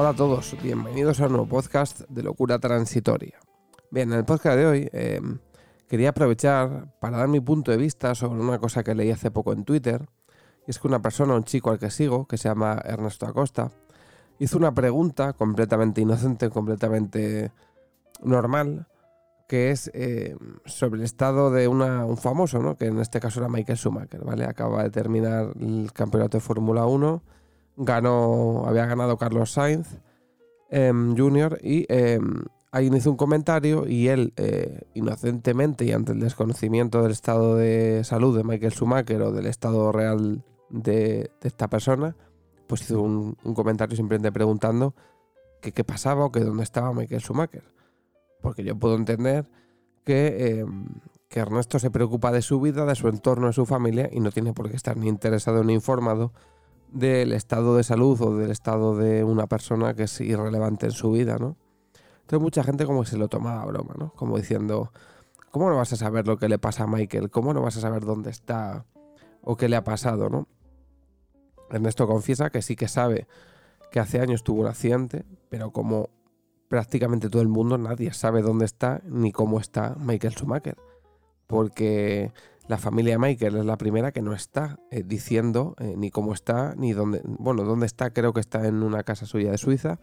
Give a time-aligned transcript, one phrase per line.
[0.00, 3.38] Hola a todos, bienvenidos a un nuevo podcast de Locura Transitoria.
[3.90, 5.20] Bien, en el podcast de hoy eh,
[5.90, 9.52] quería aprovechar para dar mi punto de vista sobre una cosa que leí hace poco
[9.52, 10.08] en Twitter.
[10.66, 13.72] Y es que una persona, un chico al que sigo, que se llama Ernesto Acosta,
[14.38, 17.52] hizo una pregunta completamente inocente, completamente
[18.22, 18.86] normal,
[19.48, 22.74] que es eh, sobre el estado de un famoso, ¿no?
[22.74, 24.46] que en este caso era Michael Schumacher, ¿vale?
[24.46, 27.22] Acaba de terminar el campeonato de Fórmula 1,
[27.80, 29.98] ganó, había ganado Carlos Sainz
[30.70, 31.58] em, Jr.
[31.62, 32.20] y eh,
[32.80, 38.36] hizo un comentario y él, eh, inocentemente y ante el desconocimiento del estado de salud
[38.36, 42.16] de Michael Schumacher o del estado real de, esta persona,
[42.66, 44.94] pues hizo un, comentario simplemente preguntando
[45.60, 47.64] que qué pasaba o que dónde estaba Michael Schumacher
[48.40, 49.46] porque yo puedo entender
[50.06, 50.86] em,
[51.28, 54.32] que, Ernesto se preocupa de su vida, de su entorno, de su familia y no
[54.32, 56.32] tiene por qué estar ni interesado ni informado
[56.92, 61.12] del estado de salud o del estado de una persona que es irrelevante en su
[61.12, 61.56] vida, ¿no?
[62.22, 64.12] Entonces mucha gente como que se lo toma a broma, ¿no?
[64.14, 64.92] Como diciendo,
[65.50, 67.30] ¿cómo no vas a saber lo que le pasa a Michael?
[67.30, 68.84] ¿Cómo no vas a saber dónde está
[69.42, 70.46] o qué le ha pasado, ¿no?
[71.70, 73.26] Ernesto confiesa que sí que sabe
[73.90, 76.10] que hace años tuvo un accidente, pero como
[76.68, 80.76] prácticamente todo el mundo, nadie sabe dónde está ni cómo está Michael Schumacher.
[81.48, 82.32] Porque
[82.70, 86.76] la familia Michael es la primera que no está eh, diciendo eh, ni cómo está,
[86.76, 87.20] ni dónde.
[87.24, 89.98] Bueno, dónde está, creo que está en una casa suya de Suiza,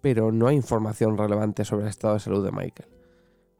[0.00, 2.88] pero no hay información relevante sobre el estado de salud de Michael.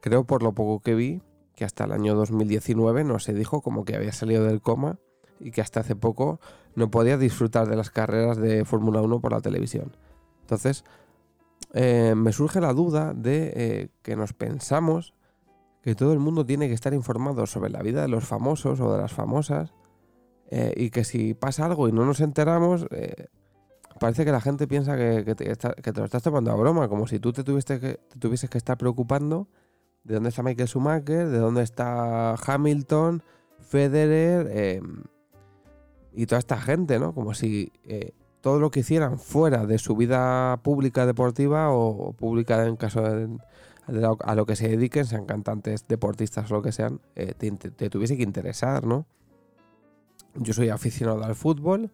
[0.01, 1.21] Creo, por lo poco que vi,
[1.55, 4.99] que hasta el año 2019 no se dijo como que había salido del coma
[5.39, 6.41] y que hasta hace poco
[6.75, 9.95] no podía disfrutar de las carreras de Fórmula 1 por la televisión.
[10.41, 10.83] Entonces,
[11.73, 15.14] eh, me surge la duda de que nos pensamos
[15.85, 18.91] que todo el mundo tiene que estar informado sobre la vida de los famosos o
[18.91, 19.71] de las famosas
[20.49, 22.87] eh, y que si pasa algo y no nos enteramos,
[23.99, 27.33] parece que la gente piensa que, te, lo estás tomando a broma, como si tú
[27.33, 29.47] te, tuviste que, te tuvieses que estar preocupando
[30.03, 33.21] de dónde está Michael Schumacher, de dónde está Hamilton,
[33.59, 34.81] Federer
[36.13, 37.13] y toda esta gente, ¿no?
[37.13, 37.71] Como si
[38.41, 43.37] todo lo que hicieran fuera de su vida pública deportiva o pública en caso de,
[43.87, 48.23] a lo que se dediquen, sean cantantes, deportistas lo que sean, eh, te, tuviese que
[48.23, 49.05] interesar, ¿no?
[50.35, 51.91] Yo soy aficionado al fútbol,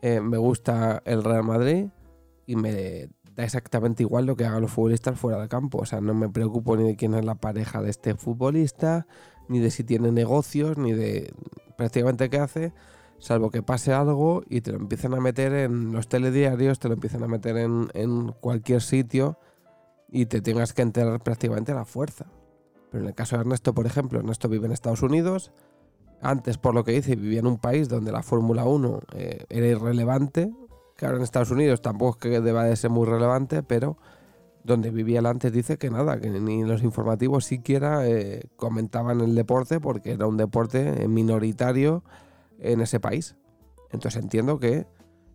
[0.00, 1.86] eh, me gusta el Real Madrid
[2.46, 5.78] y me da exactamente igual lo que hagan los futbolistas fuera del campo.
[5.78, 9.06] O sea, no me preocupo ni de quién es la pareja de este futbolista,
[9.48, 11.32] ni de si tiene negocios, ni de
[11.76, 12.72] prácticamente qué hace
[13.18, 16.94] salvo que pase algo y te lo empiecen a meter en los telediarios, te lo
[16.94, 19.38] empiecen a meter en, cualquier sitio
[20.10, 22.26] y te tengas que enterar prácticamente a la fuerza.
[22.90, 25.52] Pero en el caso de Ernesto, por ejemplo, Ernesto vive en Estados Unidos.
[26.20, 29.66] Antes, por lo que dice, vivía en un país donde la Fórmula 1 eh, era
[29.66, 30.52] irrelevante.
[30.96, 33.98] Claro, en Estados Unidos tampoco es que deba de ser muy relevante, pero
[34.64, 39.34] donde vivía él antes dice que nada, que ni los informativos siquiera eh, comentaban el
[39.34, 42.02] deporte porque era un deporte minoritario
[42.58, 43.36] en ese país.
[43.90, 44.86] Entonces entiendo que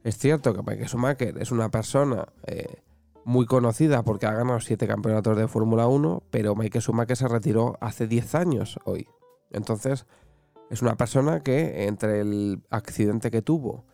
[0.03, 2.81] es cierto que Michael Schumacher es una persona eh,
[3.25, 7.77] muy conocida porque ha ganado siete campeonatos de Fórmula 1, pero Michael Schumacher se retiró
[7.81, 9.07] hace 10 años hoy.
[9.51, 10.05] Entonces
[10.69, 13.85] es una persona que entre el accidente que tuvo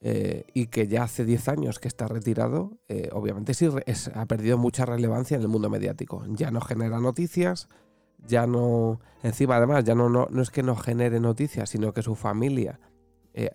[0.00, 3.68] eh, y que ya hace 10 años que está retirado, eh, obviamente sí
[4.14, 6.24] ha perdido mucha relevancia en el mundo mediático.
[6.28, 7.68] Ya no genera noticias,
[8.26, 12.02] ya no, encima además, ya no, no, no es que no genere noticias, sino que
[12.02, 12.80] su familia
[13.36, 13.50] eh,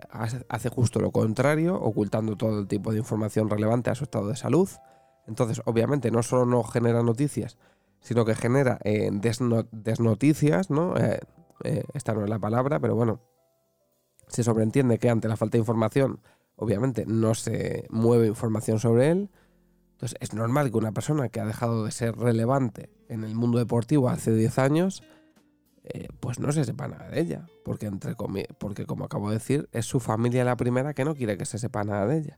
[0.50, 4.36] hace justo lo contrario, ocultando todo el tipo de información relevante a su estado de
[4.36, 4.69] salud.
[5.28, 7.57] Entonces, obviamente, no solo no genera noticias,
[8.01, 10.95] sino que genera eh, desnoticias, ¿no?
[10.98, 13.19] Eh, esta no es la palabra, pero bueno,
[14.27, 16.21] se sobreentiende que ante la falta de información,
[16.56, 19.30] obviamente, no se mueve información sobre él.
[19.94, 23.57] Entonces es normal que una persona que ha dejado de ser relevante en el mundo
[23.57, 25.04] deportivo hace 10 años,
[25.83, 27.48] eh, pues no se sepa nada de ella.
[27.65, 28.15] Porque, entre
[28.57, 31.57] porque como acabo de decir, es su familia la primera que no quiere que se
[31.57, 32.38] sepa nada de ella.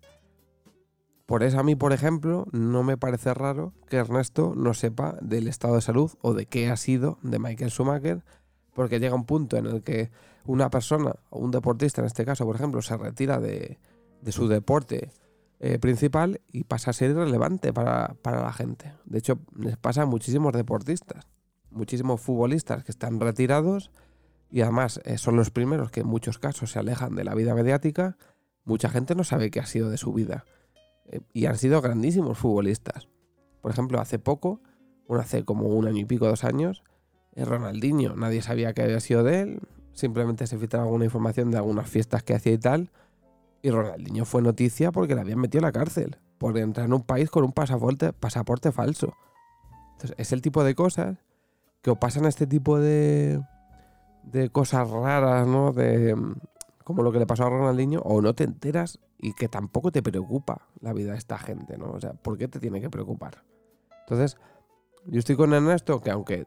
[1.31, 5.47] Por eso a mí, por ejemplo, no me parece raro que Ernesto no sepa del
[5.47, 8.25] estado de salud o de qué ha sido de Michael Schumacher,
[8.73, 10.11] porque llega un punto en el que
[10.43, 13.79] una persona, un deportista en este caso, por ejemplo, se retira de,
[14.27, 15.13] su deporte
[15.61, 18.91] eh, principal y pasa a ser irrelevante para, la gente.
[19.05, 21.29] De hecho, les pasa a muchísimos deportistas,
[21.69, 23.89] muchísimos futbolistas que están retirados
[24.49, 27.55] y además eh, son los primeros que en muchos casos se alejan de la vida
[27.55, 28.17] mediática.
[28.65, 30.43] Mucha gente no sabe qué ha sido de su vida.
[31.11, 33.07] Eh, y han sido grandísimos futbolistas.
[33.61, 34.61] Por ejemplo, hace poco,
[35.09, 36.83] hace como un año y pico, dos años,
[37.35, 39.59] Ronaldinho, nadie sabía qué había sido de él,
[39.93, 42.91] simplemente se filtraba alguna información de algunas fiestas que hacía y tal,
[43.61, 46.17] y Ronaldinho fue noticia porque le habían metido a la cárcel.
[46.37, 49.13] por entrar en un país con un pasaporte, pasaporte falso.
[49.91, 51.19] Entonces, es el tipo de cosas
[51.83, 53.39] que o pasan este tipo de,
[54.23, 55.71] de cosas raras, ¿no?
[55.71, 56.15] De,
[56.83, 60.01] como lo que le pasó a Ronaldinho, o no te enteras y que tampoco te
[60.01, 61.91] preocupa la vida de esta gente, ¿no?
[61.91, 63.43] O sea, ¿por qué te tiene que preocupar?
[64.01, 64.37] Entonces,
[65.05, 66.45] yo estoy con Ernesto que aunque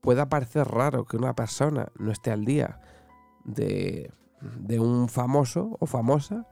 [0.00, 2.80] pueda parecer raro que una persona no esté al día
[3.44, 6.46] de, de un famoso o famosa,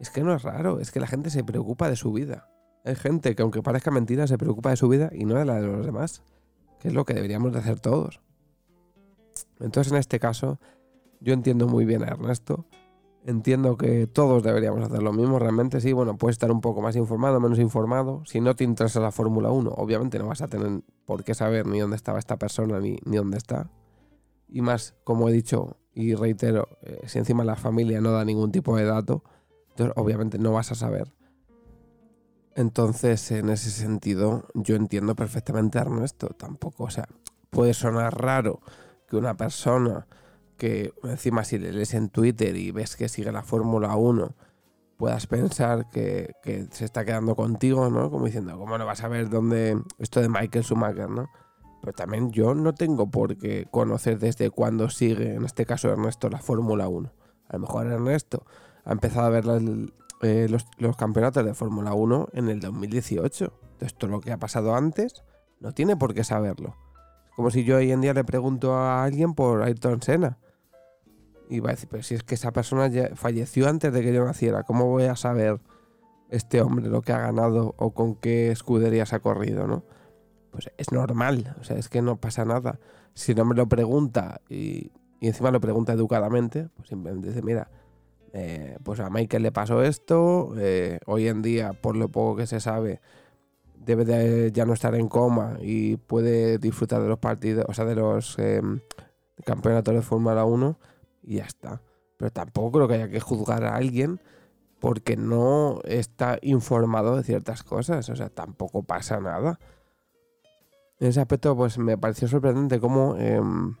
[0.00, 2.48] es que no es raro, es que la gente se preocupa de su vida.
[2.84, 5.60] Hay gente que aunque parezca mentira se preocupa de su vida y no de la
[5.60, 6.22] de los demás,
[6.78, 8.20] que es lo que deberíamos de hacer todos.
[9.60, 10.58] Entonces en este caso
[11.20, 12.66] yo entiendo muy bien a Ernesto,
[13.24, 16.96] entiendo que todos deberíamos hacer lo mismo, realmente sí, bueno, puedes estar un poco más
[16.96, 20.82] informado, menos informado, si no te interesa la Fórmula 1, obviamente no vas a tener
[21.04, 23.70] por qué saber ni dónde estaba esta persona ni, ni dónde está.
[24.48, 28.52] Y más, como he dicho y reitero, eh, si encima la familia no da ningún
[28.52, 29.24] tipo de dato,
[29.70, 31.12] entonces obviamente no vas a saber.
[32.54, 36.28] Entonces, en ese sentido, yo entiendo perfectamente a Ernesto.
[36.28, 37.06] Tampoco, o sea,
[37.50, 38.60] puede sonar raro
[39.08, 40.06] que una persona
[40.56, 44.34] que encima si le lees en Twitter y ves que sigue la Fórmula 1,
[44.96, 48.10] puedas pensar que, que, se está quedando contigo, ¿no?
[48.10, 51.28] Como diciendo, ¿cómo no vas a ver dónde esto de Michael Schumacher, ¿no?
[51.80, 56.28] Pero también yo no tengo por qué conocer desde cuándo sigue, en este caso Ernesto,
[56.28, 57.12] la Fórmula 1.
[57.48, 58.44] A lo mejor Ernesto
[58.84, 59.44] ha empezado a ver
[60.22, 63.52] eh, los, los, campeonatos de Fórmula 1 en el 2018.
[63.62, 65.22] Entonces, todo lo que ha pasado antes
[65.60, 66.74] no tiene por qué saberlo.
[67.26, 70.38] Es como si yo hoy en día le pregunto a alguien por Ayrton Senna.
[71.48, 74.24] Y va a decir, pero si es que esa persona falleció antes de que yo
[74.24, 75.60] naciera, ¿cómo voy a saber
[76.28, 79.84] este hombre lo que ha ganado o con qué escuderías ha corrido, no?
[80.50, 82.80] Pues es normal, o sea, es que no pasa nada.
[83.14, 84.90] Si no me lo pregunta y,
[85.20, 87.68] y encima lo pregunta educadamente, pues simplemente dice, mira,
[88.32, 92.46] eh, pues a Michael le pasó esto, eh, hoy en día, por lo poco que
[92.46, 93.00] se sabe,
[93.84, 97.86] debe de ya no estar en coma y puede disfrutar de los partidos, o sea,
[97.86, 98.60] de los eh,
[99.44, 100.78] campeonatos de Fórmula 1
[101.26, 101.82] y ya está.
[102.16, 104.20] Pero tampoco creo que haya que juzgar a alguien
[104.80, 109.58] porque no está informado de ciertas cosas, o sea, tampoco pasa nada.
[110.98, 113.76] En ese aspecto, pues me pareció sorprendente cómo em,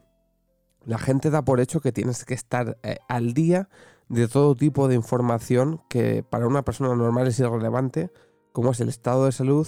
[0.84, 2.78] la gente da por hecho que tienes que estar
[3.08, 3.68] al día
[4.08, 8.10] de todo tipo de información que para una persona normal es irrelevante,
[8.52, 9.66] como es el estado de salud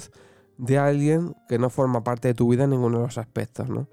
[0.58, 3.88] de alguien que no forma parte de tu vida en ninguno de los aspectos, ¿no?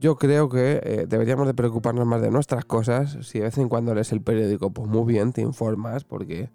[0.00, 3.18] Yo creo que eh, deberíamos de preocuparnos más de nuestras cosas.
[3.20, 6.48] Si de vez en cuando lees el periódico, pues muy bien, te informas, porque,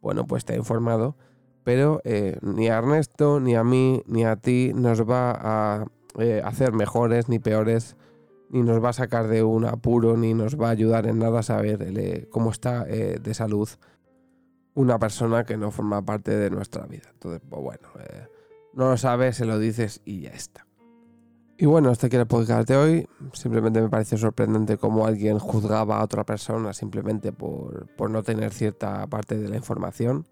[0.00, 1.16] bueno, pues te ha informado.
[1.62, 5.86] Pero eh, ni a Ernesto, ni a mí, ni a ti nos va a
[6.18, 7.96] eh, hacer mejores ni peores
[8.50, 11.40] ni nos va a sacar de un apuro, ni nos va a ayudar en nada
[11.40, 13.68] a saber cómo está de salud
[14.72, 17.10] una persona que no forma parte de nuestra vida.
[17.12, 17.90] Entonces, pues bueno,
[18.72, 20.67] no lo sabes, se lo dices y ya está.
[21.58, 23.08] Y bueno, este quiere el podcast de hoy.
[23.32, 28.52] Simplemente me parece sorprendente cómo alguien juzgaba a otra persona simplemente por, por no tener
[28.52, 30.26] cierta parte de la información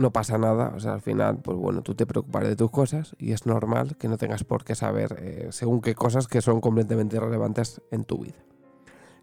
[0.00, 3.14] no pasa nada, o sea, al final, pues bueno, tú te preocupas de tus cosas
[3.18, 6.60] y es normal que no tengas por qué saber eh, según qué cosas que son
[6.60, 8.38] completamente irrelevantes en tu vida.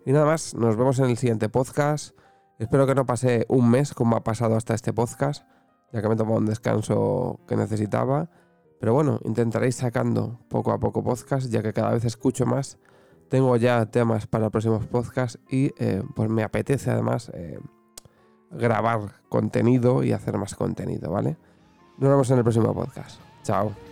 [0.06, 2.16] Y nada más, nos vemos en el siguiente podcast.
[2.60, 5.46] Espero que no pase un mes como ha pasado hasta este podcast,
[5.92, 8.30] ya que me he tomado un descanso que necesitaba.
[8.80, 12.78] Pero bueno, intentaré ir sacando poco a poco podcast, ya que cada vez escucho más.
[13.30, 17.60] Tengo ya temas para próximos podcasts y eh, pues me apetece además eh,
[18.52, 21.38] grabar contenido y hacer más contenido, ¿vale?
[21.98, 23.20] Nos vemos en el próximo podcast.
[23.44, 23.87] Chao.